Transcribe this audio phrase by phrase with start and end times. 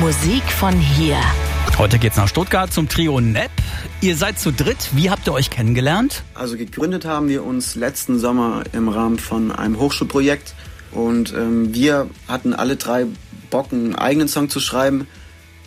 [0.00, 1.16] Musik von hier.
[1.78, 3.50] Heute geht's nach Stuttgart zum Trio Nepp.
[4.00, 4.90] Ihr seid zu dritt.
[4.92, 6.22] Wie habt ihr euch kennengelernt?
[6.34, 10.54] Also gegründet haben wir uns letzten Sommer im Rahmen von einem Hochschulprojekt
[10.92, 13.06] und ähm, wir hatten alle drei
[13.50, 15.06] Bock, einen eigenen Song zu schreiben,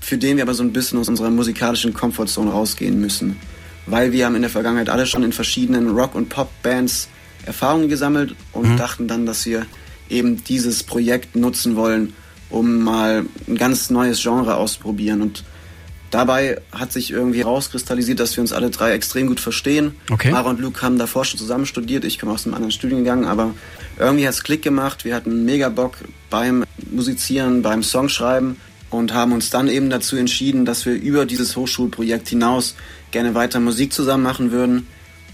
[0.00, 3.38] für den wir aber so ein bisschen aus unserer musikalischen Comfortzone rausgehen müssen.
[3.86, 7.08] Weil wir haben in der Vergangenheit alle schon in verschiedenen Rock- und Pop-Bands
[7.46, 8.76] Erfahrungen gesammelt und mhm.
[8.76, 9.66] dachten dann, dass wir
[10.08, 12.12] eben dieses Projekt nutzen wollen,
[12.50, 15.22] um mal ein ganz neues Genre auszuprobieren.
[15.22, 15.44] Und
[16.10, 19.94] dabei hat sich irgendwie herauskristallisiert, dass wir uns alle drei extrem gut verstehen.
[20.10, 20.30] Okay.
[20.30, 23.54] Mara und Luke haben davor schon zusammen studiert, ich komme aus einem anderen Studiengang, aber
[23.98, 25.04] irgendwie hat es Klick gemacht.
[25.04, 25.96] Wir hatten mega Bock
[26.30, 28.56] beim Musizieren, beim Songschreiben
[28.90, 32.76] und haben uns dann eben dazu entschieden, dass wir über dieses Hochschulprojekt hinaus
[33.10, 34.86] gerne weiter Musik zusammen machen würden.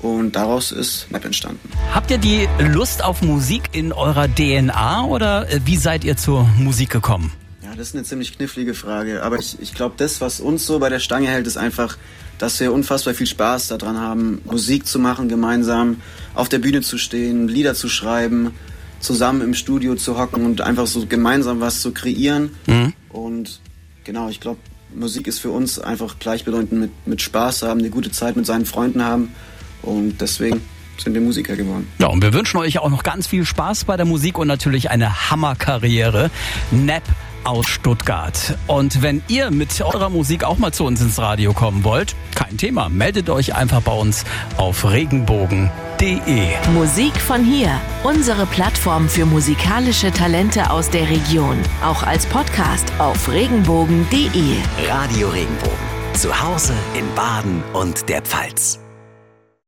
[0.03, 1.69] Und daraus ist Map entstanden.
[1.93, 6.45] Habt ihr die Lust auf Musik in eurer DNA oder äh, wie seid ihr zur
[6.59, 7.33] Musik gekommen?
[7.63, 9.23] Ja, das ist eine ziemlich knifflige Frage.
[9.23, 11.99] Aber ich, ich glaube, das, was uns so bei der Stange hält, ist einfach,
[12.39, 16.01] dass wir unfassbar viel Spaß daran haben, Musik zu machen, gemeinsam
[16.35, 18.55] auf der Bühne zu stehen, Lieder zu schreiben,
[19.01, 22.57] zusammen im Studio zu hocken und einfach so gemeinsam was zu kreieren.
[22.67, 22.95] Mhm.
[23.11, 23.61] Und
[24.05, 24.59] genau, ich glaube,
[24.95, 28.65] Musik ist für uns einfach gleichbedeutend mit, mit Spaß haben, eine gute Zeit mit seinen
[28.65, 29.35] Freunden haben.
[29.83, 30.61] Und deswegen
[30.99, 31.89] sind wir Musiker geworden.
[31.99, 34.91] Ja, und wir wünschen euch auch noch ganz viel Spaß bei der Musik und natürlich
[34.91, 36.31] eine Hammerkarriere.
[36.71, 37.03] Nap
[37.45, 38.59] aus Stuttgart.
[38.67, 42.57] Und wenn ihr mit eurer Musik auch mal zu uns ins Radio kommen wollt, kein
[42.57, 44.25] Thema, meldet euch einfach bei uns
[44.57, 46.49] auf regenbogen.de.
[46.75, 53.31] Musik von hier, unsere Plattform für musikalische Talente aus der Region, auch als Podcast auf
[53.31, 54.57] regenbogen.de.
[54.89, 55.79] Radio Regenbogen,
[56.15, 58.81] zu Hause in Baden und der Pfalz.